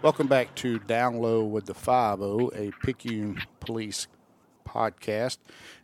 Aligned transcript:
Welcome 0.00 0.28
back 0.28 0.54
to 0.56 0.78
Down 0.78 1.18
Low 1.18 1.42
with 1.42 1.66
the 1.66 1.74
5 1.74 2.20
a 2.20 2.70
Picayune 2.84 3.42
Police 3.58 4.06
podcast. 4.64 5.38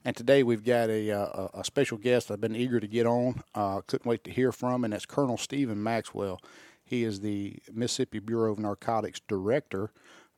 And 0.05 0.15
today 0.15 0.45
we've 0.45 0.63
got 0.63 0.89
a, 0.89 1.09
a, 1.09 1.51
a, 1.53 1.65
special 1.65 1.99
guest 1.99 2.31
I've 2.31 2.41
been 2.41 2.55
eager 2.55 2.79
to 2.79 2.87
get 2.87 3.07
on. 3.07 3.43
Uh, 3.57 3.81
couldn't 3.81 4.09
wait 4.09 4.23
to 4.23 4.31
hear 4.31 4.53
from, 4.53 4.85
and 4.85 4.93
that's 4.93 5.05
Colonel 5.05 5.37
Steven 5.37 5.83
Maxwell. 5.83 6.39
He 6.85 7.03
is 7.03 7.21
the 7.21 7.57
Mississippi 7.73 8.21
Bureau 8.21 8.53
of 8.53 8.61
Narcotics 8.61 9.21
Director. 9.27 9.91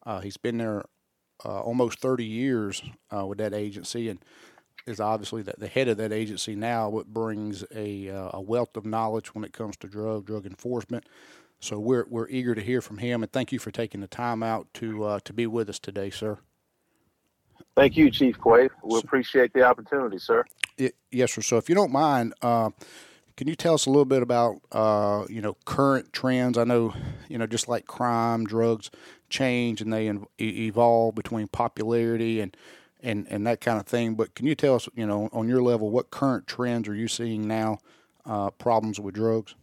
Uh, 0.06 0.20
he's 0.20 0.38
been 0.38 0.56
there 0.56 0.86
uh, 1.44 1.60
almost 1.60 2.00
30 2.00 2.24
years 2.24 2.82
uh, 3.14 3.26
with 3.26 3.36
that 3.38 3.52
agency 3.52 4.08
and 4.08 4.20
is 4.86 5.00
obviously 5.00 5.42
the, 5.42 5.52
the 5.58 5.68
head 5.68 5.88
of 5.88 5.98
that 5.98 6.12
agency 6.12 6.54
now, 6.54 6.88
what 6.88 7.08
brings 7.08 7.62
a, 7.74 8.08
uh, 8.08 8.30
a 8.32 8.40
wealth 8.40 8.74
of 8.74 8.86
knowledge 8.86 9.34
when 9.34 9.44
it 9.44 9.52
comes 9.52 9.76
to 9.76 9.86
drug, 9.86 10.24
drug 10.24 10.46
enforcement. 10.46 11.04
So 11.60 11.78
we're 11.78 12.06
we're 12.08 12.28
eager 12.28 12.54
to 12.54 12.62
hear 12.62 12.80
from 12.80 12.98
him, 12.98 13.22
and 13.22 13.32
thank 13.32 13.52
you 13.52 13.58
for 13.58 13.70
taking 13.70 14.00
the 14.00 14.06
time 14.06 14.42
out 14.42 14.66
to 14.74 15.04
uh, 15.04 15.20
to 15.24 15.32
be 15.32 15.46
with 15.46 15.68
us 15.68 15.78
today, 15.78 16.10
sir. 16.10 16.38
Thank 17.74 17.96
you, 17.96 18.10
Chief 18.10 18.36
Quay. 18.42 18.68
We 18.82 18.98
appreciate 18.98 19.52
the 19.52 19.62
opportunity, 19.62 20.18
sir. 20.18 20.44
It, 20.78 20.94
yes, 21.10 21.32
sir. 21.32 21.42
So 21.42 21.56
if 21.56 21.68
you 21.68 21.74
don't 21.74 21.92
mind, 21.92 22.34
uh, 22.40 22.70
can 23.36 23.48
you 23.48 23.54
tell 23.54 23.74
us 23.74 23.86
a 23.86 23.90
little 23.90 24.06
bit 24.06 24.22
about 24.22 24.56
uh, 24.72 25.24
you 25.28 25.40
know 25.40 25.56
current 25.64 26.12
trends? 26.12 26.56
I 26.58 26.64
know 26.64 26.94
you 27.28 27.38
know 27.38 27.46
just 27.46 27.68
like 27.68 27.86
crime, 27.86 28.44
drugs 28.44 28.90
change 29.28 29.80
and 29.80 29.92
they 29.92 30.12
evolve 30.40 31.14
between 31.14 31.48
popularity 31.48 32.40
and 32.40 32.56
and 33.02 33.26
and 33.28 33.46
that 33.46 33.60
kind 33.60 33.78
of 33.78 33.86
thing. 33.86 34.14
But 34.14 34.34
can 34.34 34.46
you 34.46 34.54
tell 34.54 34.74
us, 34.74 34.88
you 34.94 35.06
know, 35.06 35.28
on 35.32 35.48
your 35.48 35.62
level, 35.62 35.90
what 35.90 36.10
current 36.10 36.46
trends 36.46 36.88
are 36.88 36.94
you 36.94 37.08
seeing 37.08 37.46
now? 37.46 37.78
Uh, 38.24 38.50
problems 38.50 38.98
with 38.98 39.14
drugs. 39.14 39.54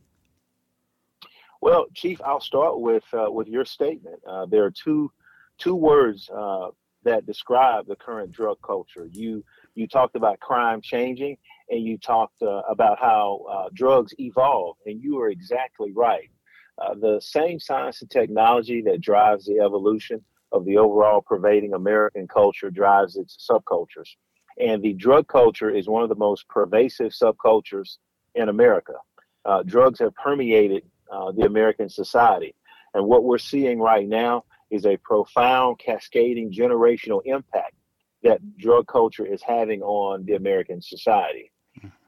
Well, 1.63 1.85
Chief, 1.93 2.19
I'll 2.25 2.41
start 2.41 2.81
with 2.81 3.05
uh, 3.13 3.31
with 3.31 3.47
your 3.47 3.63
statement. 3.63 4.19
Uh, 4.27 4.45
there 4.47 4.65
are 4.65 4.71
two 4.71 5.09
two 5.57 5.75
words 5.75 6.29
uh, 6.29 6.71
that 7.05 7.25
describe 7.25 7.87
the 7.87 7.95
current 7.95 8.33
drug 8.33 8.57
culture. 8.61 9.07
You 9.09 9.45
you 9.73 9.87
talked 9.87 10.17
about 10.17 10.41
crime 10.41 10.81
changing, 10.81 11.37
and 11.69 11.81
you 11.81 11.97
talked 11.97 12.41
uh, 12.41 12.63
about 12.69 12.99
how 12.99 13.45
uh, 13.49 13.69
drugs 13.73 14.13
evolve, 14.19 14.75
and 14.85 15.01
you 15.01 15.21
are 15.21 15.29
exactly 15.29 15.93
right. 15.93 16.29
Uh, 16.77 16.95
the 16.95 17.21
same 17.21 17.61
science 17.61 18.01
and 18.01 18.11
technology 18.11 18.81
that 18.81 18.99
drives 18.99 19.45
the 19.45 19.61
evolution 19.61 20.21
of 20.51 20.65
the 20.65 20.75
overall 20.75 21.21
pervading 21.21 21.73
American 21.75 22.27
culture 22.27 22.71
drives 22.71 23.15
its 23.15 23.37
subcultures, 23.49 24.17
and 24.59 24.83
the 24.83 24.91
drug 24.91 25.29
culture 25.29 25.69
is 25.69 25.87
one 25.87 26.03
of 26.03 26.09
the 26.09 26.15
most 26.15 26.45
pervasive 26.49 27.13
subcultures 27.13 27.99
in 28.35 28.49
America. 28.49 28.95
drugs 29.65 29.99
have 29.99 30.13
permeated 30.15 30.83
uh, 31.13 31.31
the 31.31 31.45
American 31.45 31.89
society. 31.89 32.55
And 32.93 33.05
what 33.05 33.23
we're 33.23 33.37
seeing 33.37 33.79
right 33.79 34.07
now 34.07 34.45
is 34.71 34.85
a 34.85 34.97
profound, 34.97 35.79
cascading 35.79 36.51
generational 36.51 37.21
impact 37.25 37.75
that 38.23 38.39
drug 38.57 38.87
culture 38.87 39.25
is 39.25 39.41
having 39.41 39.81
on 39.81 40.25
the 40.25 40.33
American 40.33 40.81
society. 40.81 41.51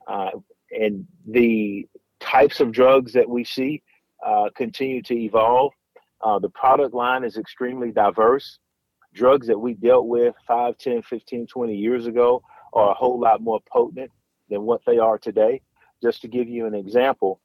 Uh, 0.08 0.31
and 0.72 1.06
the 1.28 1.88
types 2.20 2.59
of 2.59 2.72
drugs 2.72 3.14
that 3.14 3.30
we 3.30 3.44
see 3.44 3.84
uh, 4.25 4.50
continue 4.56 5.02
to 5.03 5.16
evolve. 5.16 5.73
Uh, 6.22 6.40
the 6.40 6.50
product 6.50 6.94
line 6.94 7.23
is 7.23 7.38
extremely 7.38 7.92
diverse. 7.92 8.59
Drugs 9.14 9.47
that 9.47 9.59
we 9.59 9.73
dealt 9.73 10.08
with 10.08 10.34
5, 10.47 10.78
10, 10.78 11.02
15, 11.03 11.47
20 11.47 11.75
years 11.75 12.06
ago 12.08 12.42
are 12.73 12.92
a 12.92 12.94
whole 12.94 13.19
lot 13.19 13.42
more 13.42 13.59
potent 13.72 14.12
than 14.50 14.64
what 14.64 14.81
they 14.86 14.97
are 14.97 15.17
today. 15.17 15.62
Just 16.02 16.22
to 16.22 16.28
give 16.28 16.47
you 16.47 16.66
an 16.66 16.75
example, 16.75 17.40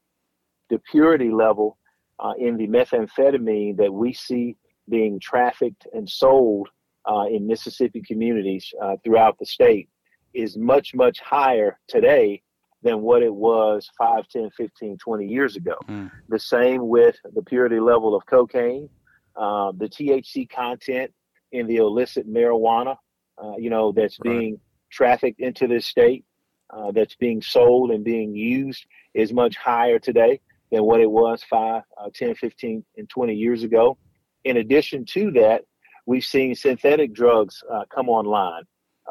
the 0.70 0.78
purity 0.90 1.30
level 1.30 1.76
uh, 2.18 2.32
in 2.38 2.56
the 2.56 2.68
methamphetamine 2.68 3.76
that 3.76 3.92
we 3.92 4.12
see 4.12 4.56
being 4.88 5.20
trafficked 5.20 5.86
and 5.92 6.08
sold 6.08 6.68
uh, 7.10 7.24
in 7.30 7.46
Mississippi 7.46 8.02
communities 8.02 8.72
uh, 8.83 8.96
throughout 9.02 9.39
the 9.39 9.46
state 9.46 9.89
is 10.34 10.56
much, 10.56 10.95
much 10.95 11.20
higher 11.20 11.78
today 11.89 12.42
than 12.83 13.02
what 13.02 13.22
it 13.22 13.34
was 13.34 13.90
5, 13.98 14.28
10, 14.28 14.50
15, 14.56 14.98
20 14.98 15.27
years 15.27 15.56
ago. 15.56 15.77
Mm. 15.89 16.11
The 16.28 16.39
same 16.39 16.89
with 16.89 17.16
the 17.34 17.42
purity 17.42 17.80
level 17.80 18.14
of 18.14 18.24
cocaine, 18.27 18.89
uh, 19.36 19.72
the 19.77 19.89
THC 19.89 20.48
content 20.48 21.12
in 21.52 21.66
the 21.66 21.77
illicit 21.77 22.30
marijuana, 22.30 22.96
uh, 23.42 23.56
you 23.58 23.70
know, 23.70 23.92
that's 23.92 24.18
right. 24.24 24.39
being 24.39 24.61
trafficked 24.90 25.40
into 25.40 25.66
this 25.66 25.86
state, 25.86 26.24
uh, 26.70 26.92
that's 26.92 27.16
being 27.16 27.42
sold 27.42 27.90
and 27.90 28.05
being 28.05 28.34
used 28.34 28.86
is 29.14 29.33
much 29.33 29.56
higher 29.56 29.98
today 29.98 30.40
than 30.70 30.85
what 30.85 31.01
it 31.01 31.11
was 31.11 31.42
5, 31.45 31.83
uh, 31.98 32.11
10, 32.14 32.35
15, 32.35 32.85
and 32.97 33.08
20 33.08 33.35
years 33.35 33.63
ago. 33.63 33.98
In 34.45 34.58
addition 34.58 35.05
to 35.07 35.31
that, 35.33 35.63
we've 36.07 36.25
seen 36.25 36.55
synthetic 36.55 37.13
drugs 37.13 37.63
uh, 37.73 37.85
come 37.92 38.08
online, 38.08 38.63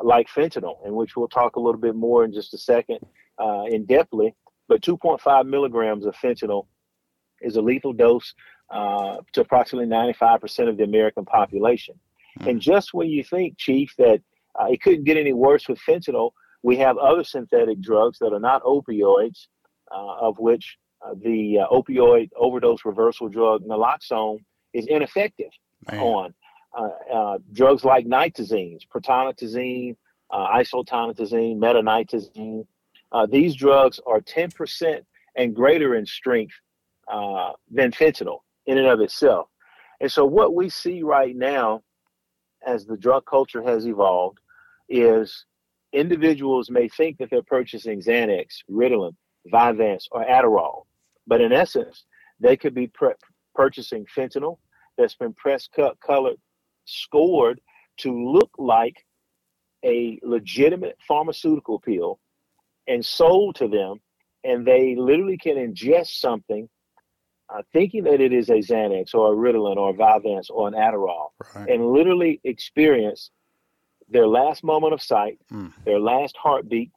like 0.04 0.28
fentanyl, 0.28 0.86
in 0.86 0.96
which 0.96 1.16
we'll 1.16 1.28
talk 1.28 1.56
a 1.56 1.60
little 1.60 1.80
bit 1.80 1.96
more 1.96 2.24
in 2.24 2.34
just 2.34 2.54
a 2.54 2.58
second 2.58 3.00
uh, 3.38 3.64
in 3.70 3.86
depthly. 3.86 4.34
But 4.68 4.82
2.5 4.82 5.48
milligrams 5.48 6.06
of 6.06 6.16
fentanyl 6.16 6.68
is 7.42 7.56
a 7.56 7.62
lethal 7.62 7.94
dose 7.94 8.34
uh, 8.70 9.18
to 9.34 9.42
approximately 9.42 9.90
95% 9.90 10.70
of 10.70 10.78
the 10.78 10.84
American 10.84 11.26
population. 11.26 11.96
Mm-hmm. 12.40 12.50
And 12.50 12.62
just 12.62 12.94
when 12.94 13.10
you 13.10 13.24
think, 13.24 13.58
Chief, 13.58 13.94
that 13.98 14.22
uh, 14.60 14.66
it 14.66 14.82
couldn't 14.82 15.06
get 15.06 15.18
any 15.18 15.34
worse 15.34 15.68
with 15.68 15.80
fentanyl, 15.88 16.32
we 16.64 16.78
have 16.78 16.98
other 16.98 17.24
synthetic 17.24 17.82
drugs 17.82 18.20
that 18.20 18.34
are 18.34 18.40
not 18.40 18.64
opioids, 18.64 19.48
uh, 19.92 20.16
of 20.22 20.38
which 20.40 20.78
uh, 21.06 21.14
the 21.22 21.60
uh, 21.60 21.68
opioid 21.68 22.30
overdose 22.36 22.84
reversal 22.86 23.30
drug 23.30 23.64
naloxone 23.64 24.40
is 24.74 24.86
ineffective 24.88 25.52
Man. 25.90 26.00
on 26.00 26.34
uh, 26.78 26.90
uh, 27.12 27.38
drugs 27.52 27.84
like 27.84 28.06
nitazenes, 28.06 28.82
protonitazene, 28.94 29.96
uh, 30.32 30.48
isotonitazene, 30.58 31.58
metonitazene. 31.58 32.66
these 33.30 33.56
drugs 33.56 34.00
are 34.06 34.22
10% 34.22 35.02
and 35.36 35.56
greater 35.56 35.96
in 35.96 36.06
strength 36.06 36.54
than 37.72 37.92
fentanyl 37.92 38.40
in 38.66 38.78
and 38.78 38.88
of 38.88 39.00
itself. 39.00 39.48
And 40.00 40.12
so, 40.12 40.26
what 40.26 40.54
we 40.54 40.70
see 40.70 41.02
right 41.02 41.36
now 41.36 41.82
as 42.66 42.86
the 42.86 42.98
drug 42.98 43.26
culture 43.26 43.64
has 43.64 43.88
evolved 43.88 44.38
is 44.88 45.46
individuals 45.94 46.70
may 46.70 46.88
think 46.88 47.18
that 47.18 47.30
they're 47.30 47.42
purchasing 47.42 48.02
Xanax, 48.02 48.64
Ritalin, 48.70 49.16
Vyvanse, 49.52 50.06
or 50.12 50.24
Adderall. 50.24 50.84
But 51.30 51.42
in 51.42 51.54
essence, 51.54 52.06
they 52.40 52.58
could 52.58 52.74
be 52.74 52.88
pre- 52.88 53.14
purchasing 53.54 54.06
fentanyl 54.18 54.58
that's 54.98 55.16
been 55.16 55.34
press 55.34 55.70
cut, 55.74 55.96
colored, 56.06 56.38
scored 56.86 57.62
to 57.98 58.12
look 58.12 58.50
like 58.58 59.06
a 59.86 60.20
legitimate 60.24 60.98
pharmaceutical 61.08 61.80
pill 61.80 62.20
and 62.88 63.06
sold 63.06 63.56
to 63.58 63.68
them. 63.68 63.98
And 64.44 64.66
they 64.66 64.96
literally 64.96 65.38
can 65.38 65.56
ingest 65.56 66.20
something 66.20 66.68
uh, 67.54 67.62
thinking 67.74 68.04
that 68.06 68.22
it 68.22 68.34
is 68.34 68.50
a 68.50 68.54
Xanax 68.54 69.14
or 69.14 69.34
a 69.34 69.36
Ritalin 69.36 69.78
or 69.78 69.92
a 69.92 69.94
Vyvanse 69.94 70.50
or 70.50 70.68
an 70.68 70.74
Adderall 70.74 71.30
right. 71.56 71.70
and 71.70 71.92
literally 71.92 72.40
experience 72.44 73.32
their 74.08 74.28
last 74.28 74.64
moment 74.64 74.94
of 74.94 75.02
sight, 75.02 75.40
mm. 75.52 75.72
their 75.86 76.00
last 76.00 76.36
heartbeat, 76.38 76.92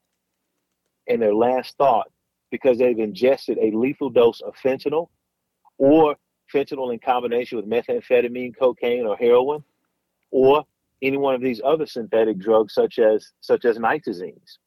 and 1.09 1.21
their 1.21 1.35
last 1.35 1.77
thought 1.77 2.12
because 2.53 2.79
they've 2.79 2.99
ingested 2.99 3.59
a 3.59 3.73
lethal 3.77 4.11
dose 4.11 4.41
of 4.43 4.55
fentanyl 4.63 5.09
or 5.79 6.15
fentanyl 6.55 6.93
in 6.93 7.01
combination 7.01 7.57
with 7.57 7.67
methamphetamine, 7.67 8.57
cocaine, 8.57 9.07
or 9.07 9.17
heroin, 9.17 9.65
or 10.31 10.65
any 11.01 11.17
one 11.17 11.35
of 11.35 11.41
these 11.41 11.61
other 11.65 11.87
synthetic 11.87 12.39
drugs 12.39 12.75
such 12.75 13.01
as 13.01 13.33
such 13.41 13.65
as 13.65 13.79
nitazenes. 13.79 14.59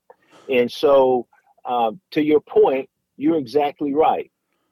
And 0.50 0.70
so, 0.70 1.28
um, 1.64 2.02
to 2.12 2.22
your 2.22 2.42
point, 2.42 2.90
you're 3.18 3.38
exactly 3.38 3.94
right. 3.94 4.30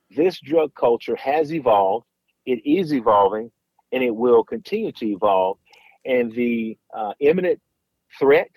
This 0.09 0.39
drug 0.39 0.73
culture 0.75 1.15
has 1.15 1.53
evolved. 1.53 2.07
It 2.45 2.61
is 2.65 2.93
evolving, 2.93 3.51
and 3.91 4.03
it 4.03 4.13
will 4.13 4.43
continue 4.43 4.91
to 4.93 5.05
evolve. 5.05 5.57
And 6.03 6.33
the 6.33 6.77
uh, 6.93 7.13
imminent 7.19 7.61
threat 8.19 8.49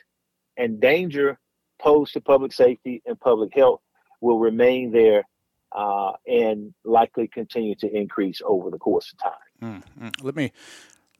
and 0.57 0.81
danger 0.81 1.39
posed 1.79 2.15
to 2.15 2.21
public 2.23 2.53
safety 2.53 3.03
and 3.07 3.21
public 3.21 3.55
health 3.55 3.81
will 4.21 4.39
remain 4.39 4.93
there 4.93 5.25
uh, 5.73 6.13
and 6.27 6.75
likely 6.85 7.29
continue 7.29 7.75
to 7.77 7.95
increase 7.95 8.41
over 8.45 8.71
the 8.71 8.79
course 8.79 9.13
of 9.13 9.19
time. 9.19 9.83
Mm-hmm. 9.99 10.27
Let 10.27 10.37
me 10.37 10.53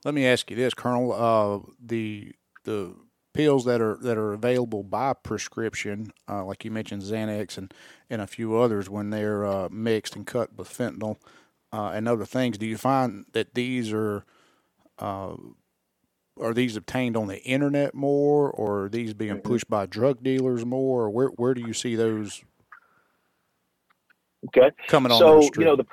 let 0.05 0.13
me 0.13 0.25
ask 0.25 0.49
you 0.49 0.55
this, 0.55 0.73
Colonel. 0.73 1.13
Uh, 1.13 1.71
the 1.79 2.33
the 2.63 2.95
pills 3.33 3.65
that 3.65 3.81
are 3.81 3.97
that 4.01 4.17
are 4.17 4.33
available 4.33 4.83
by 4.83 5.13
prescription, 5.13 6.11
uh, 6.27 6.43
like 6.43 6.65
you 6.65 6.71
mentioned, 6.71 7.03
Xanax 7.03 7.57
and 7.57 7.73
and 8.09 8.21
a 8.21 8.27
few 8.27 8.57
others, 8.57 8.89
when 8.89 9.09
they're 9.09 9.45
uh, 9.45 9.69
mixed 9.69 10.15
and 10.15 10.25
cut 10.25 10.57
with 10.57 10.69
fentanyl 10.69 11.17
uh, 11.71 11.91
and 11.93 12.07
other 12.07 12.25
things, 12.25 12.57
do 12.57 12.65
you 12.65 12.77
find 12.77 13.25
that 13.33 13.53
these 13.53 13.93
are 13.93 14.25
uh, 14.99 15.35
are 16.39 16.53
these 16.53 16.75
obtained 16.75 17.15
on 17.17 17.27
the 17.27 17.41
internet 17.43 17.93
more, 17.93 18.49
or 18.49 18.85
are 18.85 18.89
these 18.89 19.13
being 19.13 19.33
mm-hmm. 19.33 19.47
pushed 19.47 19.69
by 19.69 19.85
drug 19.85 20.23
dealers 20.23 20.65
more, 20.65 21.03
or 21.03 21.09
where 21.09 21.27
where 21.29 21.53
do 21.53 21.61
you 21.61 21.73
see 21.73 21.95
those 21.95 22.43
Okay. 24.47 24.71
Coming 24.87 25.11
on 25.11 25.19
so, 25.19 25.41
you 25.57 25.65
know, 25.65 25.75
the, 25.75 25.85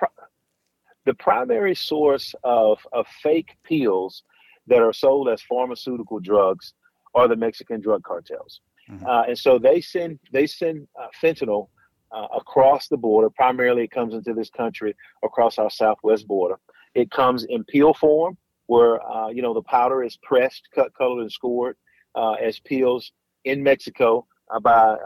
the 1.07 1.15
primary 1.15 1.75
source 1.75 2.35
of, 2.45 2.79
of 2.93 3.07
fake 3.23 3.57
pills 3.65 4.23
that 4.67 4.81
are 4.81 4.93
sold 4.93 5.29
as 5.29 5.43
pharmaceutical 5.43 6.21
drugs 6.21 6.75
are 7.15 7.29
the 7.29 7.37
Mexican 7.37 7.81
drug 7.81 8.03
cartels. 8.03 8.61
Mm-hmm. 8.91 9.07
Uh, 9.07 9.23
and 9.29 9.39
so 9.39 9.59
they 9.59 9.81
send 9.81 10.19
they 10.31 10.47
send 10.47 10.87
uh, 11.01 11.07
fentanyl 11.23 11.69
uh, 12.13 12.27
across 12.37 12.89
the 12.89 12.97
border. 12.97 13.31
Primarily, 13.31 13.85
it 13.85 13.91
comes 13.91 14.15
into 14.15 14.35
this 14.35 14.51
country 14.51 14.95
across 15.25 15.59
our 15.59 15.71
southwest 15.71 16.27
border. 16.27 16.57
It 16.95 17.11
comes 17.11 17.45
in 17.45 17.65
pill 17.65 17.95
form, 17.95 18.37
where 18.67 19.03
uh, 19.11 19.29
you 19.29 19.43
know 19.43 19.55
the 19.55 19.63
powder 19.63 20.03
is 20.03 20.19
pressed, 20.23 20.69
cut, 20.75 20.93
colored, 20.95 21.23
and 21.23 21.33
scored 21.33 21.77
uh, 22.15 22.33
as 22.33 22.59
pills 22.61 23.13
in 23.45 23.63
Mexico 23.63 24.27
uh, 24.55 24.61
by 24.61 24.97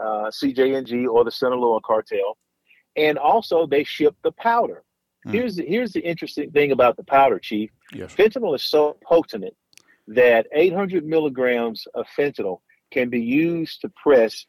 CJNG 0.41 1.07
or 1.07 1.23
the 1.23 1.31
Sinaloa 1.31 1.79
cartel. 1.81 2.37
And 2.99 3.17
also, 3.17 3.65
they 3.65 3.83
ship 3.85 4.15
the 4.23 4.31
powder. 4.33 4.83
Mm. 5.25 5.33
Here's 5.33 5.55
the, 5.55 5.65
here's 5.65 5.93
the 5.93 6.01
interesting 6.01 6.51
thing 6.51 6.71
about 6.71 6.97
the 6.97 7.03
powder, 7.03 7.39
Chief. 7.39 7.69
Yes. 7.93 8.13
Fentanyl 8.13 8.55
is 8.55 8.63
so 8.63 8.97
potent 9.03 9.55
that 10.07 10.47
800 10.53 11.05
milligrams 11.05 11.87
of 11.93 12.05
fentanyl 12.17 12.59
can 12.91 13.09
be 13.09 13.21
used 13.21 13.81
to 13.81 13.89
press 13.89 14.45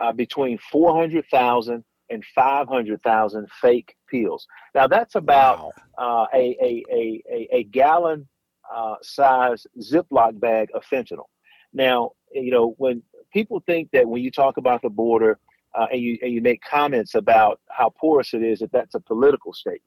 uh, 0.00 0.12
between 0.12 0.58
400,000 0.70 1.84
and 2.10 2.24
500,000 2.34 3.48
fake 3.60 3.96
pills. 4.10 4.46
Now 4.74 4.86
that's 4.86 5.14
about 5.14 5.72
wow. 5.98 6.22
uh, 6.22 6.26
a, 6.34 6.56
a, 6.62 6.84
a, 6.92 7.22
a, 7.30 7.48
a 7.52 7.64
gallon 7.64 8.28
uh, 8.72 8.96
size 9.02 9.66
Ziploc 9.80 10.38
bag 10.38 10.68
of 10.74 10.84
fentanyl. 10.84 11.26
Now, 11.72 12.12
you 12.32 12.50
know, 12.50 12.74
when 12.78 13.02
people 13.32 13.62
think 13.66 13.90
that 13.92 14.08
when 14.08 14.22
you 14.22 14.30
talk 14.30 14.56
about 14.56 14.82
the 14.82 14.90
border 14.90 15.38
uh, 15.76 15.86
and 15.92 16.00
you 16.00 16.18
and 16.22 16.32
you 16.32 16.40
make 16.40 16.60
comments 16.62 17.14
about 17.14 17.60
how 17.70 17.90
porous 17.90 18.34
it 18.34 18.42
is, 18.42 18.60
that 18.60 18.72
that's 18.72 18.94
a 18.94 19.00
political 19.00 19.52
statement. 19.52 19.82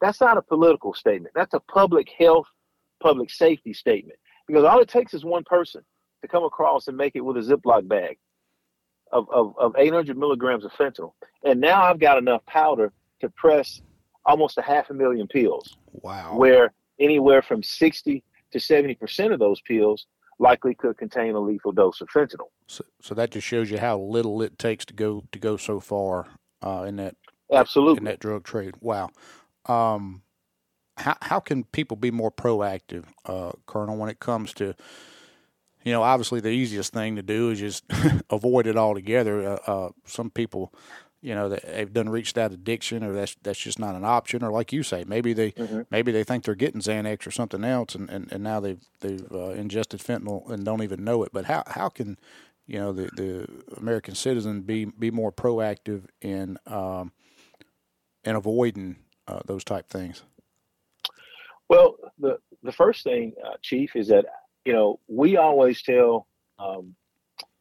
That's 0.00 0.20
not 0.20 0.36
a 0.36 0.42
political 0.42 0.94
statement. 0.94 1.34
That's 1.34 1.54
a 1.54 1.60
public 1.60 2.08
health, 2.18 2.46
public 3.02 3.30
safety 3.30 3.72
statement. 3.72 4.18
Because 4.46 4.64
all 4.64 4.80
it 4.80 4.88
takes 4.88 5.14
is 5.14 5.24
one 5.24 5.44
person 5.44 5.82
to 6.22 6.28
come 6.28 6.44
across 6.44 6.88
and 6.88 6.96
make 6.96 7.14
it 7.14 7.20
with 7.20 7.36
a 7.36 7.40
Ziploc 7.40 7.86
bag 7.86 8.18
of, 9.12 9.28
of, 9.30 9.54
of 9.58 9.74
800 9.76 10.16
milligrams 10.16 10.64
of 10.64 10.72
fentanyl. 10.72 11.12
And 11.44 11.60
now 11.60 11.82
I've 11.82 12.00
got 12.00 12.18
enough 12.18 12.44
powder 12.46 12.92
to 13.20 13.28
press 13.30 13.80
almost 14.24 14.58
a 14.58 14.62
half 14.62 14.90
a 14.90 14.94
million 14.94 15.28
pills. 15.28 15.76
Wow. 15.92 16.36
Where 16.36 16.72
anywhere 16.98 17.42
from 17.42 17.62
60 17.62 18.22
to 18.52 18.58
70% 18.58 19.32
of 19.32 19.38
those 19.38 19.60
pills 19.62 20.06
likely 20.42 20.74
could 20.74 20.98
contain 20.98 21.34
a 21.34 21.40
lethal 21.40 21.72
dose 21.72 22.00
of 22.00 22.08
fentanyl. 22.08 22.48
So, 22.66 22.84
so 23.00 23.14
that 23.14 23.30
just 23.30 23.46
shows 23.46 23.70
you 23.70 23.78
how 23.78 23.98
little 23.98 24.42
it 24.42 24.58
takes 24.58 24.84
to 24.86 24.94
go 24.94 25.22
to 25.32 25.38
go 25.38 25.56
so 25.56 25.80
far 25.80 26.26
uh, 26.60 26.84
in 26.86 26.96
that 26.96 27.16
absolutely 27.52 27.98
in 27.98 28.04
that 28.04 28.18
drug 28.18 28.44
trade. 28.44 28.74
Wow. 28.80 29.10
Um, 29.66 30.22
how 30.98 31.16
how 31.22 31.40
can 31.40 31.64
people 31.64 31.96
be 31.96 32.10
more 32.10 32.30
proactive, 32.30 33.04
uh, 33.24 33.52
Colonel, 33.66 33.96
when 33.96 34.10
it 34.10 34.18
comes 34.18 34.52
to 34.54 34.74
you 35.84 35.92
know, 35.92 36.02
obviously 36.02 36.40
the 36.40 36.50
easiest 36.50 36.92
thing 36.92 37.16
to 37.16 37.22
do 37.22 37.50
is 37.50 37.58
just 37.58 37.84
avoid 38.30 38.66
it 38.66 38.76
altogether. 38.76 39.42
Uh, 39.42 39.58
uh, 39.66 39.90
some 40.06 40.30
people, 40.30 40.72
you 41.22 41.34
know, 41.34 41.48
they've 41.48 41.92
done 41.92 42.08
reached 42.08 42.34
that 42.34 42.52
addiction, 42.52 43.04
or 43.04 43.12
that's 43.12 43.36
that's 43.42 43.58
just 43.58 43.78
not 43.78 43.94
an 43.94 44.04
option. 44.04 44.42
Or 44.42 44.50
like 44.50 44.72
you 44.72 44.82
say, 44.82 45.04
maybe 45.06 45.32
they 45.32 45.52
mm-hmm. 45.52 45.82
maybe 45.90 46.12
they 46.12 46.24
think 46.24 46.44
they're 46.44 46.54
getting 46.54 46.80
Xanax 46.80 47.26
or 47.26 47.30
something 47.30 47.64
else, 47.64 47.94
and, 47.94 48.10
and, 48.10 48.30
and 48.32 48.42
now 48.42 48.60
they've 48.60 48.80
they've 49.00 49.30
uh, 49.32 49.50
ingested 49.50 50.00
fentanyl 50.00 50.50
and 50.50 50.64
don't 50.64 50.82
even 50.82 51.04
know 51.04 51.22
it. 51.22 51.30
But 51.32 51.44
how 51.44 51.62
how 51.66 51.88
can 51.88 52.18
you 52.66 52.78
know 52.78 52.92
the, 52.92 53.08
the 53.14 53.48
American 53.76 54.14
citizen 54.14 54.62
be 54.62 54.84
be 54.84 55.10
more 55.10 55.32
proactive 55.32 56.06
in 56.20 56.58
um, 56.66 57.12
in 58.24 58.34
avoiding 58.34 58.96
uh, 59.28 59.40
those 59.46 59.62
type 59.62 59.88
things? 59.88 60.24
Well, 61.68 61.96
the 62.18 62.38
the 62.64 62.72
first 62.72 63.04
thing, 63.04 63.34
uh, 63.44 63.54
Chief, 63.62 63.94
is 63.94 64.08
that 64.08 64.26
you 64.64 64.72
know, 64.72 65.00
we 65.08 65.36
always 65.36 65.82
tell 65.82 66.26
um, 66.58 66.94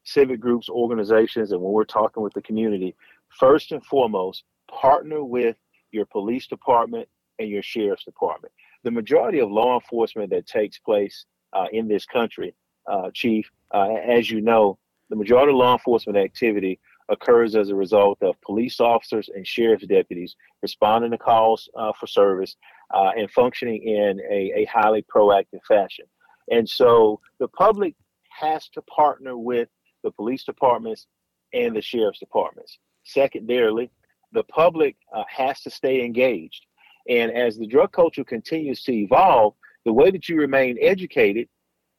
civic 0.03 0.39
groups, 0.39 0.69
organizations, 0.69 1.51
and 1.51 1.61
when 1.61 1.71
we're 1.71 1.83
talking 1.83 2.23
with 2.23 2.33
the 2.33 2.41
community, 2.41 2.95
first 3.39 3.72
and 3.72 3.83
foremost, 3.86 4.44
partner 4.69 5.24
with 5.24 5.56
your 5.92 6.06
police 6.06 6.48
department 6.48 7.07
and 7.39 7.50
your 7.50 7.63
sheriff's 7.63 8.06
department. 8.06 8.54
The 8.83 8.92
majority 8.92 9.39
of 9.39 9.51
law 9.51 9.75
enforcement 9.75 10.30
that 10.31 10.48
takes 10.48 10.80
place 10.80 11.25
uh, 11.54 11.66
in 11.72 11.88
this 11.88 12.06
country, 12.06 12.56
uh, 12.89 13.10
Chief, 13.13 13.50
uh, 13.74 13.95
as 14.07 14.30
you 14.30 14.42
know, 14.42 14.78
the 15.10 15.16
majority 15.16 15.51
of 15.51 15.57
law 15.57 15.74
enforcement 15.74 16.18
activity 16.18 16.80
occurs 17.10 17.56
as 17.56 17.69
a 17.69 17.75
result 17.75 18.18
of 18.22 18.39
police 18.42 18.80
officers 18.80 19.30
and 19.36 19.45
sheriff's 19.45 19.86
deputies 19.86 20.36
responding 20.62 21.12
to 21.12 21.18
calls 21.18 21.69
uh, 21.78 21.92
for 22.00 22.07
service 22.07 22.56
uh, 22.94 23.12
and 23.18 23.30
functioning 23.31 23.83
in 23.83 24.19
a, 24.31 24.62
a 24.62 24.66
highly 24.66 25.04
proactive 25.13 25.62
fashion. 25.68 26.06
And 26.50 26.68
so 26.68 27.19
the 27.39 27.50
public 27.50 27.95
has 28.39 28.69
to 28.69 28.81
partner 28.83 29.38
with 29.38 29.68
the 30.04 30.12
police 30.12 30.44
departments 30.44 31.07
and 31.54 31.75
the 31.75 31.81
sheriff's 31.81 32.19
departments. 32.19 32.80
Secondarily, 33.13 33.89
the 34.31 34.43
public 34.43 34.95
uh, 35.13 35.23
has 35.29 35.61
to 35.61 35.69
stay 35.69 36.03
engaged. 36.03 36.65
And 37.09 37.31
as 37.31 37.57
the 37.57 37.67
drug 37.67 37.91
culture 37.91 38.23
continues 38.23 38.83
to 38.83 38.93
evolve, 38.93 39.55
the 39.85 39.93
way 39.93 40.11
that 40.11 40.29
you 40.29 40.37
remain 40.37 40.77
educated 40.79 41.47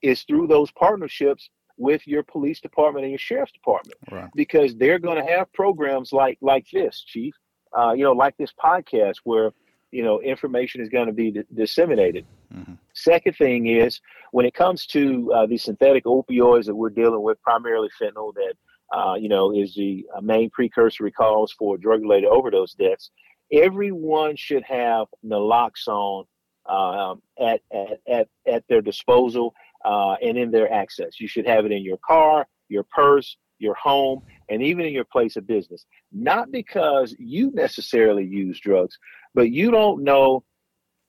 is 0.00 0.22
through 0.22 0.46
those 0.46 0.70
partnerships 0.72 1.50
with 1.76 2.06
your 2.06 2.22
police 2.22 2.60
department 2.60 3.04
and 3.04 3.10
your 3.10 3.18
sheriff's 3.18 3.52
department, 3.52 3.98
right. 4.10 4.30
because 4.34 4.76
they're 4.76 4.98
going 4.98 5.22
to 5.24 5.30
have 5.32 5.52
programs 5.52 6.12
like 6.12 6.38
like 6.40 6.66
this, 6.72 7.02
Chief. 7.06 7.34
Uh, 7.76 7.92
you 7.92 8.04
know, 8.04 8.12
like 8.12 8.36
this 8.36 8.52
podcast 8.62 9.16
where 9.24 9.50
you 9.90 10.02
know 10.02 10.20
information 10.20 10.80
is 10.80 10.88
going 10.88 11.06
to 11.06 11.12
be 11.12 11.30
d- 11.30 11.42
disseminated. 11.54 12.24
Mm-hmm. 12.54 12.74
Second 12.92 13.36
thing 13.36 13.66
is 13.66 14.00
when 14.32 14.44
it 14.44 14.54
comes 14.54 14.86
to 14.86 15.32
uh, 15.32 15.46
the 15.46 15.56
synthetic 15.56 16.04
opioids 16.04 16.66
that 16.66 16.74
we're 16.74 16.90
dealing 16.90 17.22
with, 17.22 17.40
primarily 17.42 17.88
fentanyl, 18.00 18.34
that 18.34 18.54
uh, 18.92 19.14
you 19.18 19.28
know 19.28 19.52
is 19.52 19.74
the 19.74 20.06
uh, 20.14 20.20
main 20.20 20.50
precursory 20.50 21.12
cause 21.12 21.52
for 21.58 21.76
drug-related 21.76 22.28
overdose 22.28 22.74
deaths. 22.74 23.10
Everyone 23.52 24.36
should 24.36 24.62
have 24.64 25.06
naloxone 25.24 26.26
um, 26.66 27.22
at, 27.38 27.60
at 27.72 28.00
at 28.08 28.28
at 28.46 28.64
their 28.68 28.80
disposal 28.80 29.54
uh, 29.84 30.14
and 30.22 30.38
in 30.38 30.50
their 30.50 30.72
access. 30.72 31.20
You 31.20 31.28
should 31.28 31.46
have 31.46 31.66
it 31.66 31.72
in 31.72 31.82
your 31.82 31.98
car, 32.06 32.46
your 32.68 32.84
purse, 32.84 33.36
your 33.58 33.74
home, 33.74 34.22
and 34.48 34.62
even 34.62 34.84
in 34.84 34.92
your 34.92 35.04
place 35.04 35.36
of 35.36 35.46
business. 35.46 35.84
Not 36.12 36.50
because 36.50 37.14
you 37.18 37.50
necessarily 37.52 38.24
use 38.24 38.60
drugs, 38.60 38.98
but 39.34 39.50
you 39.50 39.70
don't 39.70 40.04
know 40.04 40.44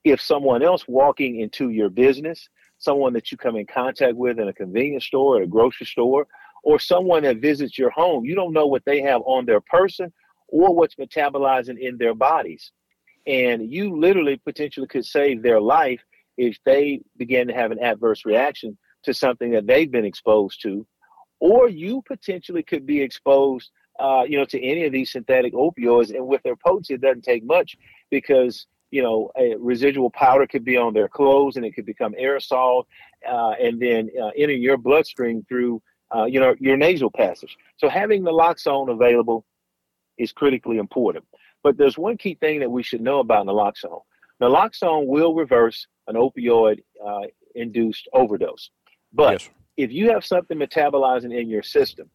if 0.03 0.21
someone 0.21 0.63
else 0.63 0.85
walking 0.87 1.39
into 1.39 1.69
your 1.69 1.89
business, 1.89 2.49
someone 2.77 3.13
that 3.13 3.31
you 3.31 3.37
come 3.37 3.55
in 3.55 3.65
contact 3.65 4.15
with 4.15 4.39
in 4.39 4.47
a 4.47 4.53
convenience 4.53 5.05
store, 5.05 5.37
or 5.37 5.41
a 5.43 5.47
grocery 5.47 5.85
store, 5.85 6.27
or 6.63 6.79
someone 6.79 7.23
that 7.23 7.37
visits 7.37 7.77
your 7.77 7.91
home, 7.91 8.25
you 8.25 8.35
don't 8.35 8.53
know 8.53 8.67
what 8.67 8.83
they 8.85 9.01
have 9.01 9.21
on 9.25 9.45
their 9.45 9.61
person 9.61 10.11
or 10.47 10.73
what's 10.73 10.95
metabolizing 10.95 11.79
in 11.79 11.97
their 11.97 12.15
bodies. 12.15 12.71
And 13.27 13.71
you 13.71 13.97
literally 13.97 14.37
potentially 14.37 14.87
could 14.87 15.05
save 15.05 15.43
their 15.43 15.61
life 15.61 16.01
if 16.37 16.57
they 16.65 17.01
begin 17.17 17.47
to 17.47 17.53
have 17.53 17.71
an 17.71 17.79
adverse 17.79 18.25
reaction 18.25 18.77
to 19.03 19.13
something 19.13 19.51
that 19.51 19.67
they've 19.67 19.91
been 19.91 20.05
exposed 20.05 20.61
to. 20.63 20.85
Or 21.39 21.67
you 21.67 22.01
potentially 22.07 22.63
could 22.63 22.85
be 22.85 23.01
exposed, 23.01 23.71
uh, 23.99 24.23
you 24.27 24.37
know, 24.37 24.45
to 24.45 24.63
any 24.63 24.85
of 24.85 24.93
these 24.93 25.11
synthetic 25.11 25.53
opioids. 25.53 26.15
And 26.15 26.25
with 26.25 26.41
their 26.43 26.55
potency, 26.55 26.93
it 26.93 27.01
doesn't 27.01 27.23
take 27.23 27.43
much 27.45 27.75
because 28.09 28.65
you 28.93 29.01
know, 29.01 29.31
a 29.35 29.55
residual 29.57 30.11
powder 30.11 30.45
could 30.45 30.63
be 30.63 30.77
on 30.77 30.93
their 30.93 31.07
clothes 31.07 31.55
and 31.55 31.65
it 31.65 31.71
could 31.71 31.85
become 31.85 32.13
aerosol 32.13 32.83
uh, 33.27 33.53
and 33.59 33.81
then 33.81 34.07
uh, 34.21 34.29
enter 34.37 34.53
your 34.53 34.77
bloodstream 34.77 35.43
through, 35.49 35.81
uh, 36.15 36.25
you 36.25 36.39
know, 36.39 36.55
your 36.59 36.77
nasal 36.77 37.09
passage. 37.11 37.57
So 37.77 37.89
having 37.89 38.23
naloxone 38.23 38.91
available 38.91 39.45
is 40.17 40.31
critically 40.31 40.77
important. 40.77 41.25
But 41.63 41.77
there's 41.77 41.97
one 41.97 42.17
key 42.17 42.35
thing 42.35 42.59
that 42.59 42.69
we 42.69 42.83
should 42.83 43.01
know 43.01 43.19
about 43.19 43.45
naloxone. 43.45 44.01
Naloxone 44.41 45.07
will 45.07 45.33
reverse 45.33 45.87
an 46.07 46.15
opioid 46.15 46.79
uh, 47.05 47.21
induced 47.55 48.07
overdose. 48.13 48.69
But 49.13 49.41
yes. 49.41 49.49
if 49.77 49.91
you 49.91 50.11
have 50.11 50.25
something 50.25 50.57
metabolizing 50.57 51.37
in 51.37 51.49
your 51.49 51.63
system 51.63 52.09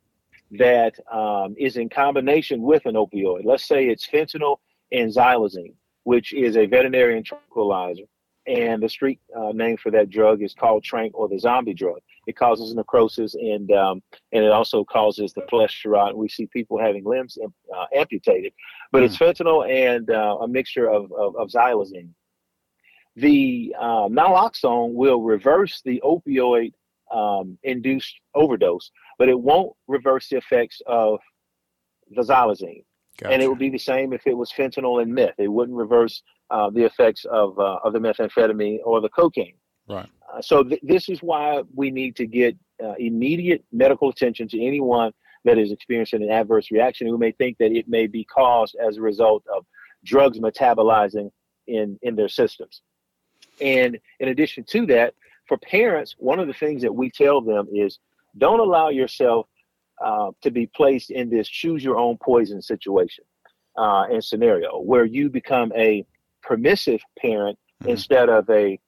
that 0.53 0.95
um, 1.11 1.55
is 1.59 1.77
in 1.77 1.89
combination 1.89 2.63
with 2.63 2.85
an 2.87 2.95
opioid, 2.95 3.45
let's 3.45 3.67
say 3.67 3.87
it's 3.87 4.07
fentanyl 4.07 4.57
and 4.93 5.11
xylazine, 5.11 5.75
which 6.05 6.33
is 6.33 6.57
a 6.57 6.67
veterinarian 6.67 7.23
tranquilizer. 7.23 8.05
And 8.47 8.83
the 8.83 8.89
street 8.89 9.21
uh, 9.37 9.53
name 9.53 9.77
for 9.77 9.91
that 9.91 10.09
drug 10.09 10.43
is 10.43 10.55
called 10.55 10.85
Tranq 10.85 11.11
or 11.13 11.29
the 11.29 11.39
zombie 11.39 11.75
drug. 11.75 12.01
It 12.29 12.37
causes 12.37 12.75
necrosis 12.75 13.35
and 13.35 13.73
um, 13.73 14.03
and 14.33 14.45
it 14.45 14.53
also 14.53 14.85
causes 14.85 15.33
the 15.33 15.41
flesh 15.49 15.83
to 15.83 15.89
rot. 15.89 16.15
We 16.15 16.29
see 16.29 16.47
people 16.47 16.79
having 16.79 17.03
limbs 17.05 17.39
uh, 17.43 17.85
amputated, 17.97 18.53
but 18.93 19.03
mm. 19.03 19.07
it's 19.07 19.17
hmm. 19.17 19.25
fentanyl 19.25 19.69
and 19.69 20.11
uh, 20.11 20.37
a 20.43 20.47
mixture 20.47 20.91
of, 20.91 21.11
of, 21.13 21.35
of 21.37 21.49
xylazine. 21.49 22.11
The 23.17 23.75
uh, 23.81 24.09
naloxone 24.09 24.93
will 24.93 25.23
reverse 25.23 25.81
the 25.87 26.03
opioid 26.05 26.75
um, 27.11 27.57
induced 27.63 28.21
overdose, 28.35 28.91
but 29.19 29.31
it 29.31 29.41
won't 29.41 29.73
reverse 29.87 30.29
the 30.29 30.37
effects 30.37 30.83
of 30.87 31.19
the 32.11 32.21
xylazine. 32.21 32.85
Gotcha. 33.19 33.33
And 33.33 33.43
it 33.43 33.49
would 33.49 33.59
be 33.59 33.71
the 33.71 33.79
same 33.79 34.13
if 34.13 34.27
it 34.27 34.37
was 34.37 34.53
fentanyl 34.53 35.01
and 35.01 35.15
meth. 35.15 35.39
It 35.39 35.49
wouldn't 35.49 35.79
reverse 35.79 36.23
uh, 36.51 36.69
the 36.69 36.85
effects 36.85 37.25
of 37.25 37.59
uh, 37.59 37.79
of 37.85 37.95
the 37.95 37.99
methamphetamine 37.99 38.81
or 38.85 39.01
the 39.01 39.09
cocaine. 39.09 39.57
Right. 39.89 40.11
Uh, 40.33 40.43
so 40.43 40.63
th- 40.63 40.81
this 40.83 41.09
is 41.09 41.21
why 41.23 41.63
we 41.75 41.91
need 41.91 42.17
to 42.17 42.27
get 42.27 42.57
uh, 42.83 42.95
immediate 42.99 43.65
medical 43.73 44.09
attention 44.09 44.49
to 44.49 44.63
anyone 44.63 45.13
that 45.45 45.59
is 45.59 45.73
experiencing 45.73 46.23
an 46.23 46.31
adverse 46.31 46.71
reaction 46.71 47.07
who 47.07 47.19
may 47.19 47.33
think 47.33 47.57
that 47.59 47.73
it 47.73 47.89
may 47.89 48.07
be 48.07 48.25
caused 48.25 48.77
as 48.77 48.97
a 48.97 49.01
result 49.01 49.43
of 49.55 49.65
drugs 50.05 50.39
metabolizing 50.39 51.31
in 51.67 51.99
in 52.03 52.17
their 52.17 52.29
systems. 52.29 52.83
And 53.61 53.99
in 54.21 54.29
addition 54.29 54.65
to 54.65 54.87
that, 54.87 55.15
for 55.47 55.57
parents, 55.59 56.15
one 56.19 56.39
of 56.39 56.47
the 56.47 56.53
things 56.53 56.83
that 56.83 56.95
we 56.95 57.11
tell 57.11 57.41
them 57.41 57.67
is 57.73 57.99
don't 58.37 58.61
allow 58.61 58.91
yourself 58.91 59.47
uh, 60.05 60.31
to 60.43 60.51
be 60.51 60.67
placed 60.67 61.11
in 61.11 61.31
this 61.31 61.49
choose 61.49 61.83
your 61.83 61.97
own 61.97 62.17
poison 62.19 62.63
situation 62.63 63.25
uh, 63.77 64.05
and 64.11 64.23
scenario 64.23 64.79
where 64.81 65.05
you 65.05 65.29
become 65.29 65.73
a 65.77 66.07
permissive 66.43 67.01
parent 67.19 67.59
mm-hmm. 67.83 67.91
instead 67.91 68.29
of 68.29 68.49
a 68.51 68.79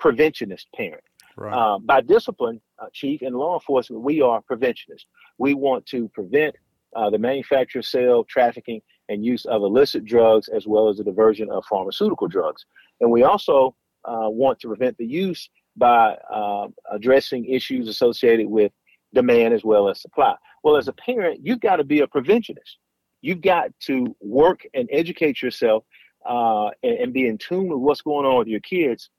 preventionist 0.00 0.64
parent. 0.74 1.04
Right. 1.36 1.54
Uh, 1.54 1.78
by 1.78 2.00
discipline, 2.00 2.60
uh, 2.78 2.86
Chief, 2.92 3.22
and 3.22 3.36
law 3.36 3.54
enforcement, 3.54 4.02
we 4.02 4.20
are 4.20 4.40
preventionists. 4.40 5.06
We 5.38 5.54
want 5.54 5.86
to 5.86 6.08
prevent 6.08 6.56
uh, 6.94 7.10
the 7.10 7.18
manufacture, 7.18 7.82
sale, 7.82 8.24
trafficking, 8.24 8.80
and 9.08 9.24
use 9.24 9.44
of 9.46 9.62
illicit 9.62 10.04
drugs 10.04 10.48
as 10.48 10.66
well 10.66 10.88
as 10.88 10.98
the 10.98 11.04
diversion 11.04 11.50
of 11.50 11.64
pharmaceutical 11.66 12.28
drugs. 12.28 12.64
And 13.00 13.10
we 13.10 13.22
also 13.22 13.74
uh, 14.04 14.28
want 14.28 14.60
to 14.60 14.68
prevent 14.68 14.96
the 14.98 15.06
use 15.06 15.48
by 15.76 16.16
uh, 16.32 16.68
addressing 16.90 17.44
issues 17.46 17.88
associated 17.88 18.48
with 18.48 18.72
demand 19.14 19.54
as 19.54 19.64
well 19.64 19.88
as 19.88 20.00
supply. 20.00 20.34
Well, 20.62 20.76
as 20.76 20.88
a 20.88 20.92
parent, 20.92 21.40
you've 21.42 21.60
got 21.60 21.76
to 21.76 21.84
be 21.84 22.00
a 22.00 22.06
preventionist. 22.06 22.76
You've 23.22 23.40
got 23.40 23.70
to 23.86 24.14
work 24.20 24.66
and 24.74 24.88
educate 24.92 25.42
yourself 25.42 25.84
uh, 26.28 26.68
and, 26.82 26.98
and 26.98 27.12
be 27.12 27.26
in 27.26 27.38
tune 27.38 27.68
with 27.68 27.78
what's 27.78 28.02
going 28.02 28.26
on 28.26 28.38
with 28.38 28.48
your 28.48 28.60
kids 28.60 29.10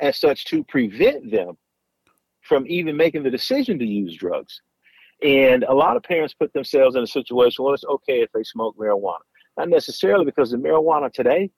as 0.00 0.18
such 0.18 0.44
to 0.46 0.64
prevent 0.64 1.30
them 1.30 1.56
from 2.42 2.66
even 2.66 2.96
making 2.96 3.22
the 3.22 3.30
decision 3.30 3.78
to 3.78 3.84
use 3.84 4.16
drugs. 4.16 4.60
And 5.22 5.62
a 5.64 5.72
lot 5.72 5.96
of 5.96 6.02
parents 6.02 6.34
put 6.34 6.52
themselves 6.52 6.96
in 6.96 7.02
a 7.02 7.06
situation 7.06 7.64
where 7.64 7.74
it's 7.74 7.84
okay 7.84 8.22
if 8.22 8.30
they 8.32 8.42
smoke 8.42 8.76
marijuana. 8.76 9.20
Not 9.56 9.68
necessarily 9.68 10.24
because 10.24 10.50
the 10.50 10.56
marijuana 10.56 11.12
today 11.12 11.50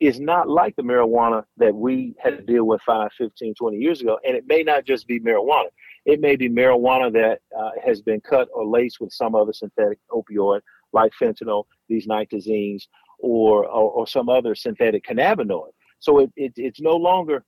is 0.00 0.18
not 0.20 0.48
like 0.48 0.74
the 0.76 0.82
marijuana 0.82 1.44
that 1.56 1.74
we 1.74 2.14
had 2.18 2.38
to 2.38 2.42
deal 2.42 2.64
with 2.64 2.80
5, 2.82 3.10
15, 3.16 3.54
20 3.54 3.76
years 3.76 4.00
ago. 4.00 4.18
And 4.26 4.36
it 4.36 4.44
may 4.46 4.62
not 4.62 4.84
just 4.84 5.06
be 5.06 5.20
marijuana. 5.20 5.68
It 6.04 6.20
may 6.20 6.36
be 6.36 6.48
marijuana 6.48 7.12
that 7.12 7.40
uh, 7.56 7.70
has 7.84 8.02
been 8.02 8.20
cut 8.20 8.48
or 8.52 8.66
laced 8.66 9.00
with 9.00 9.12
some 9.12 9.34
other 9.34 9.52
synthetic 9.52 9.98
opioid 10.10 10.60
like 10.92 11.12
fentanyl, 11.20 11.64
these 11.88 12.06
nitazenes, 12.06 12.84
or, 13.18 13.66
or, 13.66 13.90
or 13.90 14.06
some 14.06 14.28
other 14.28 14.54
synthetic 14.54 15.04
cannabinoid. 15.04 15.70
So 15.98 16.20
it, 16.20 16.30
it, 16.36 16.52
it's 16.56 16.80
no 16.80 16.96
longer 16.96 17.44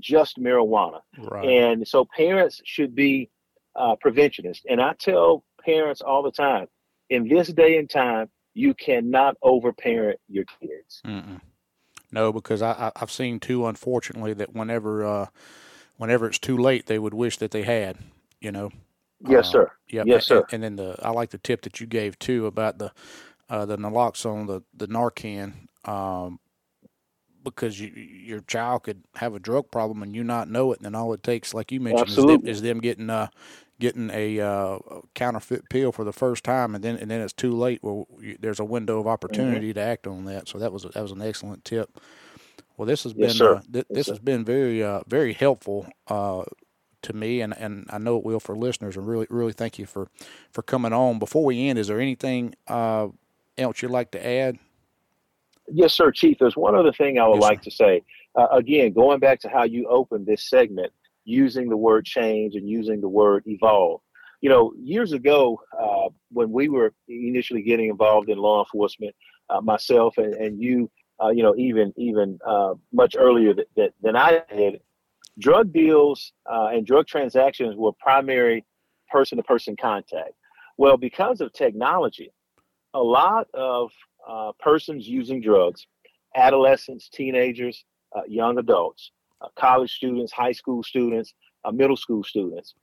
just 0.00 0.38
marijuana. 0.38 1.00
Right. 1.18 1.44
And 1.44 1.86
so 1.86 2.04
parents 2.04 2.60
should 2.64 2.94
be 2.94 3.30
uh, 3.76 3.96
preventionists. 4.00 4.64
And 4.68 4.80
I 4.80 4.94
tell 4.94 5.44
parents 5.64 6.00
all 6.00 6.22
the 6.22 6.32
time, 6.32 6.66
in 7.10 7.28
this 7.28 7.48
day 7.48 7.78
and 7.78 7.88
time, 7.88 8.28
you 8.54 8.74
cannot 8.74 9.36
overparent 9.42 10.18
your 10.28 10.44
kids. 10.60 11.00
Mm-mm. 11.06 11.40
No, 12.10 12.32
because 12.32 12.62
I, 12.62 12.92
I 12.96 12.98
have 13.00 13.10
seen 13.10 13.38
too, 13.38 13.66
unfortunately, 13.66 14.34
that 14.34 14.54
whenever 14.54 15.04
uh, 15.04 15.26
whenever 15.96 16.26
it's 16.26 16.38
too 16.38 16.56
late, 16.56 16.86
they 16.86 16.98
would 16.98 17.14
wish 17.14 17.36
that 17.38 17.50
they 17.50 17.62
had. 17.62 17.98
You 18.40 18.52
know. 18.52 18.70
Yes, 19.20 19.48
uh, 19.48 19.50
sir. 19.50 19.72
Yeah. 19.88 20.04
Yes, 20.06 20.26
sir. 20.26 20.44
And, 20.52 20.64
and, 20.64 20.78
then 20.78 20.86
the 20.86 20.96
I 21.02 21.10
like 21.10 21.30
the 21.30 21.38
tip 21.38 21.62
that 21.62 21.80
you 21.80 21.86
gave 21.86 22.18
too 22.18 22.46
about 22.46 22.78
the 22.78 22.92
uh, 23.50 23.66
the 23.66 23.76
naloxone, 23.76 24.46
the 24.46 24.62
the 24.74 24.88
Narcan, 24.88 25.52
um, 25.84 26.40
because 27.44 27.80
you, 27.80 27.88
your 27.88 28.40
child 28.40 28.84
could 28.84 29.02
have 29.16 29.34
a 29.34 29.38
drug 29.38 29.70
problem 29.70 30.02
and 30.02 30.14
you 30.14 30.24
not 30.24 30.48
know 30.48 30.72
it, 30.72 30.78
and 30.78 30.86
then 30.86 30.94
all 30.94 31.12
it 31.12 31.22
takes, 31.22 31.54
like 31.54 31.72
you 31.72 31.80
mentioned, 31.80 32.10
is 32.10 32.16
them, 32.16 32.46
is 32.46 32.62
them, 32.62 32.80
getting 32.80 33.10
uh, 33.10 33.28
getting 33.80 34.10
a 34.12 34.40
uh, 34.40 34.78
counterfeit 35.14 35.68
pill 35.70 35.92
for 35.92 36.04
the 36.04 36.12
first 36.12 36.44
time, 36.44 36.74
and 36.74 36.82
then 36.82 36.96
and 36.96 37.10
then 37.10 37.20
it's 37.20 37.32
too 37.32 37.52
late. 37.52 37.80
Well, 37.82 38.06
you, 38.20 38.36
there's 38.40 38.60
a 38.60 38.64
window 38.64 38.98
of 38.98 39.06
opportunity 39.06 39.68
mm-hmm. 39.68 39.78
to 39.78 39.80
act 39.80 40.06
on 40.06 40.24
that. 40.24 40.48
So 40.48 40.58
that 40.58 40.72
was 40.72 40.82
that 40.82 41.02
was 41.02 41.12
an 41.12 41.22
excellent 41.22 41.64
tip. 41.64 41.98
Well, 42.76 42.86
this 42.86 43.04
has 43.04 43.14
yes, 43.16 43.38
been 43.38 43.46
uh, 43.46 43.62
th- 43.72 43.86
this 43.88 44.06
yes, 44.06 44.08
has 44.08 44.18
been 44.18 44.44
very 44.44 44.82
uh, 44.82 45.00
very 45.06 45.32
helpful 45.32 45.86
uh, 46.08 46.44
to 47.02 47.12
me, 47.12 47.40
and, 47.40 47.56
and 47.56 47.86
I 47.90 47.98
know 47.98 48.18
it 48.18 48.24
will 48.24 48.40
for 48.40 48.56
listeners. 48.56 48.96
And 48.96 49.06
really 49.06 49.26
really 49.30 49.52
thank 49.52 49.78
you 49.78 49.86
for 49.86 50.08
for 50.52 50.62
coming 50.62 50.92
on. 50.92 51.18
Before 51.18 51.44
we 51.44 51.68
end, 51.68 51.78
is 51.78 51.88
there 51.88 52.00
anything 52.00 52.54
uh, 52.66 53.08
else 53.56 53.82
you'd 53.82 53.90
like 53.90 54.10
to 54.12 54.24
add? 54.24 54.58
Yes, 55.72 55.92
sir, 55.92 56.10
Chief. 56.10 56.36
There's 56.38 56.56
one 56.56 56.74
other 56.74 56.92
thing 56.92 57.18
I 57.18 57.26
would 57.26 57.40
yes, 57.40 57.42
like 57.42 57.58
sir. 57.64 57.70
to 57.70 57.76
say. 57.76 58.02
Uh, 58.34 58.46
again, 58.52 58.92
going 58.92 59.20
back 59.20 59.40
to 59.40 59.48
how 59.48 59.64
you 59.64 59.86
opened 59.88 60.26
this 60.26 60.48
segment, 60.48 60.92
using 61.24 61.68
the 61.68 61.76
word 61.76 62.06
change 62.06 62.54
and 62.54 62.68
using 62.68 63.00
the 63.00 63.08
word 63.08 63.42
evolve. 63.46 64.00
You 64.40 64.48
know, 64.48 64.72
years 64.80 65.12
ago, 65.12 65.60
uh, 65.78 66.08
when 66.30 66.50
we 66.50 66.68
were 66.68 66.94
initially 67.08 67.62
getting 67.62 67.90
involved 67.90 68.30
in 68.30 68.38
law 68.38 68.64
enforcement, 68.64 69.14
uh, 69.50 69.60
myself 69.60 70.16
and, 70.16 70.34
and 70.34 70.62
you, 70.62 70.90
uh, 71.22 71.28
you 71.28 71.42
know, 71.42 71.54
even 71.56 71.92
even 71.96 72.38
uh, 72.46 72.74
much 72.92 73.14
earlier 73.18 73.52
th- 73.52 73.68
th- 73.76 73.92
than 74.02 74.16
I 74.16 74.42
did, 74.54 74.80
drug 75.38 75.72
deals 75.72 76.32
uh, 76.50 76.68
and 76.72 76.86
drug 76.86 77.06
transactions 77.06 77.74
were 77.76 77.92
primary 77.98 78.64
person-to-person 79.10 79.76
contact. 79.80 80.32
Well, 80.76 80.96
because 80.96 81.40
of 81.40 81.52
technology, 81.52 82.30
a 82.94 83.02
lot 83.02 83.48
of 83.54 83.90
uh, 84.28 84.52
persons 84.60 85.08
using 85.08 85.40
drugs, 85.40 85.86
adolescents, 86.36 87.08
teenagers, 87.08 87.84
young 88.26 88.58
adults, 88.58 89.12
uh, 89.40 89.48
college 89.56 89.94
students, 89.94 90.32
high 90.32 90.52
school 90.52 90.82
students, 90.82 91.34
uh, 91.64 91.70
middle 91.70 91.96
school 91.96 92.24
students. 92.24 92.74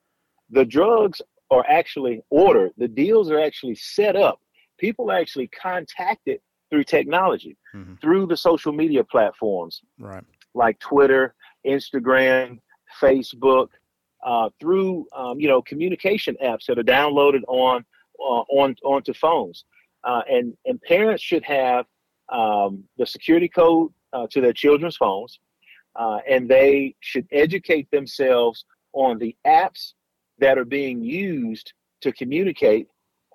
The 0.49 0.65
drugs 0.65 1.21
are 1.51 1.65
actually 1.67 2.21
ordered, 2.29 2.71
the 2.77 2.87
deals 2.87 3.29
are 3.31 3.39
actually 3.39 3.75
set 3.75 4.15
up. 4.15 4.39
People 4.77 5.11
are 5.11 5.17
actually 5.17 5.47
contacted 5.47 6.39
through 6.69 6.83
technology, 6.83 7.57
mm-hmm. 7.73 7.95
through 7.95 8.27
the 8.27 8.37
social 8.37 8.71
media 8.71 9.03
platforms, 9.03 9.81
right. 9.99 10.23
like 10.53 10.79
Twitter, 10.79 11.35
Instagram, 11.65 12.59
Facebook, 13.01 13.67
uh, 14.25 14.49
through 14.59 15.05
um, 15.15 15.39
you 15.39 15.47
know 15.47 15.61
communication 15.61 16.35
apps 16.43 16.65
that 16.67 16.79
are 16.79 16.83
downloaded 16.83 17.41
on 17.47 17.85
uh, 18.19 18.43
on 18.49 18.75
onto 18.83 19.13
phones, 19.13 19.65
uh, 20.05 20.21
and 20.29 20.55
and 20.65 20.81
parents 20.81 21.23
should 21.23 21.43
have 21.43 21.85
um, 22.31 22.83
the 22.97 23.05
security 23.05 23.49
code 23.49 23.91
uh, 24.13 24.27
to 24.31 24.41
their 24.41 24.53
children's 24.53 24.97
phones 24.97 25.39
uh, 25.95 26.19
and 26.29 26.49
they 26.49 26.95
should 26.99 27.27
educate 27.31 27.89
themselves 27.91 28.65
on 28.93 29.17
the 29.17 29.35
apps 29.45 29.93
that 30.39 30.57
are 30.57 30.65
being 30.65 31.01
used 31.01 31.73
to 32.01 32.11
communicate, 32.11 32.87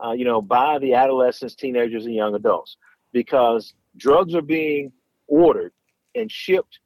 uh, 0.04 0.12
you 0.12 0.24
know, 0.24 0.42
by 0.42 0.78
the 0.78 0.94
adolescents, 0.94 1.54
teenagers, 1.54 2.04
and 2.04 2.14
young 2.14 2.34
adults, 2.34 2.76
because 3.12 3.74
drugs 3.96 4.34
are 4.34 4.42
being 4.42 4.92
ordered 5.26 5.72
and 6.14 6.30
shipped 6.30 6.80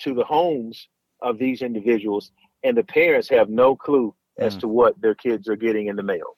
to 0.00 0.14
the 0.14 0.24
homes 0.24 0.88
of 1.20 1.38
these 1.38 1.62
individuals, 1.62 2.32
and 2.62 2.76
the 2.76 2.84
parents 2.84 3.28
have 3.28 3.50
no 3.50 3.76
clue 3.76 4.14
as 4.38 4.56
mm. 4.56 4.60
to 4.60 4.68
what 4.68 4.98
their 5.00 5.14
kids 5.14 5.48
are 5.48 5.56
getting 5.56 5.88
in 5.88 5.96
the 5.96 6.02
mail. 6.02 6.37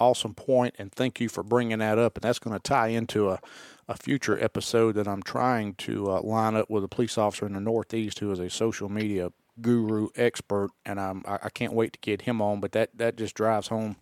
Awesome 0.00 0.34
point, 0.34 0.74
and 0.78 0.92
thank 0.92 1.20
you 1.20 1.28
for 1.28 1.42
bringing 1.42 1.80
that 1.80 1.98
up. 1.98 2.16
And 2.16 2.22
that's 2.22 2.38
going 2.38 2.54
to 2.54 2.62
tie 2.62 2.88
into 2.88 3.30
a, 3.30 3.40
a 3.88 3.96
future 3.96 4.42
episode 4.42 4.92
that 4.92 5.08
I'm 5.08 5.22
trying 5.22 5.74
to 5.74 6.10
uh, 6.10 6.20
line 6.22 6.54
up 6.54 6.70
with 6.70 6.84
a 6.84 6.88
police 6.88 7.18
officer 7.18 7.46
in 7.46 7.54
the 7.54 7.60
Northeast 7.60 8.20
who 8.20 8.30
is 8.30 8.38
a 8.38 8.48
social 8.48 8.88
media 8.88 9.32
guru 9.60 10.08
expert, 10.14 10.70
and 10.86 11.00
I'm, 11.00 11.24
I 11.26 11.48
can't 11.50 11.72
wait 11.72 11.94
to 11.94 11.98
get 11.98 12.22
him 12.22 12.40
on. 12.40 12.60
But 12.60 12.72
that, 12.72 12.90
that 12.96 13.16
just 13.16 13.34
drives 13.34 13.68
home 13.68 13.96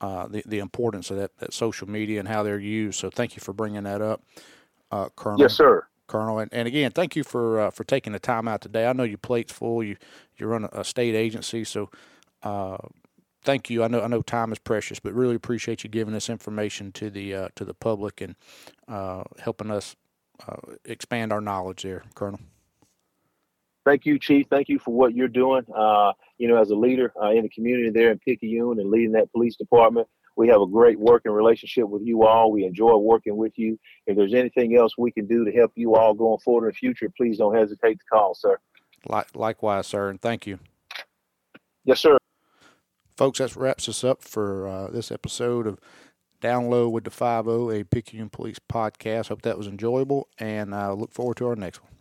uh, 0.00 0.26
the 0.28 0.42
the 0.46 0.58
importance 0.58 1.10
of 1.10 1.18
that, 1.18 1.36
that 1.38 1.52
social 1.52 1.88
media 1.88 2.18
and 2.18 2.28
how 2.28 2.42
they're 2.42 2.58
used. 2.58 2.98
So 2.98 3.10
thank 3.10 3.36
you 3.36 3.40
for 3.40 3.52
bringing 3.52 3.84
that 3.84 4.00
up, 4.00 4.22
uh, 4.90 5.08
Colonel. 5.16 5.40
Yes, 5.40 5.54
sir. 5.54 5.86
Colonel, 6.06 6.40
and, 6.40 6.52
and 6.52 6.66
again, 6.66 6.90
thank 6.90 7.14
you 7.14 7.22
for 7.22 7.60
uh, 7.60 7.70
for 7.70 7.84
taking 7.84 8.12
the 8.12 8.18
time 8.18 8.48
out 8.48 8.60
today. 8.60 8.86
I 8.86 8.92
know 8.92 9.04
your 9.04 9.18
plate's 9.18 9.52
full. 9.52 9.82
You 9.82 9.96
you 10.38 10.46
run 10.46 10.64
a, 10.64 10.80
a 10.80 10.84
state 10.84 11.14
agency, 11.14 11.64
so 11.64 11.90
uh, 12.42 12.78
thank 13.42 13.70
you. 13.70 13.82
I 13.82 13.88
know 13.88 14.00
I 14.02 14.06
know 14.06 14.22
time 14.22 14.52
is 14.52 14.58
precious, 14.58 15.00
but 15.00 15.12
really 15.14 15.34
appreciate 15.34 15.84
you 15.84 15.90
giving 15.90 16.14
this 16.14 16.28
information 16.28 16.92
to 16.92 17.10
the 17.10 17.34
uh, 17.34 17.48
to 17.56 17.64
the 17.64 17.74
public 17.74 18.20
and 18.20 18.36
uh, 18.88 19.24
helping 19.38 19.70
us 19.70 19.96
uh, 20.46 20.56
expand 20.84 21.32
our 21.32 21.40
knowledge 21.40 21.82
there, 21.82 22.04
Colonel. 22.14 22.40
Thank 23.86 24.04
you, 24.04 24.18
Chief. 24.18 24.46
Thank 24.50 24.68
you 24.68 24.78
for 24.78 24.92
what 24.94 25.14
you're 25.14 25.28
doing. 25.28 25.64
Uh, 25.74 26.12
you 26.38 26.48
know, 26.48 26.60
as 26.60 26.70
a 26.70 26.76
leader 26.76 27.12
uh, 27.20 27.30
in 27.30 27.42
the 27.42 27.48
community 27.48 27.90
there 27.90 28.10
in 28.10 28.18
Picayune 28.18 28.78
and 28.78 28.90
leading 28.90 29.12
that 29.12 29.32
police 29.32 29.56
department, 29.56 30.06
we 30.36 30.48
have 30.48 30.60
a 30.60 30.66
great 30.66 30.98
working 30.98 31.32
relationship 31.32 31.88
with 31.88 32.02
you 32.02 32.24
all. 32.24 32.52
We 32.52 32.64
enjoy 32.64 32.96
working 32.96 33.36
with 33.36 33.58
you. 33.58 33.78
If 34.06 34.16
there's 34.16 34.34
anything 34.34 34.76
else 34.76 34.96
we 34.98 35.10
can 35.10 35.26
do 35.26 35.44
to 35.44 35.52
help 35.52 35.72
you 35.76 35.94
all 35.96 36.14
going 36.14 36.38
forward 36.40 36.66
in 36.66 36.72
the 36.72 36.74
future, 36.74 37.10
please 37.16 37.38
don't 37.38 37.54
hesitate 37.54 37.94
to 37.94 38.04
call, 38.12 38.34
sir. 38.34 38.58
Likewise, 39.34 39.86
sir, 39.86 40.10
and 40.10 40.20
thank 40.20 40.46
you. 40.46 40.58
Yes, 41.84 42.00
sir. 42.00 42.18
Folks, 43.20 43.38
that 43.38 43.54
wraps 43.54 43.86
us 43.86 44.02
up 44.02 44.22
for 44.22 44.66
uh, 44.66 44.88
this 44.88 45.12
episode 45.12 45.66
of 45.66 45.78
Down 46.40 46.70
Low 46.70 46.88
with 46.88 47.04
the 47.04 47.10
5 47.10 47.48
a 47.48 47.84
Picayune 47.84 48.30
Police 48.30 48.58
podcast. 48.58 49.28
Hope 49.28 49.42
that 49.42 49.58
was 49.58 49.66
enjoyable, 49.66 50.30
and 50.38 50.72
uh, 50.72 50.94
look 50.94 51.12
forward 51.12 51.36
to 51.36 51.48
our 51.48 51.54
next 51.54 51.82
one. 51.82 51.99